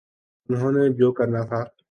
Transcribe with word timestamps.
انہوں 0.49 0.71
نے 0.71 0.89
جو 0.89 1.11
کرنا 1.11 1.41
تھا۔ 1.45 1.63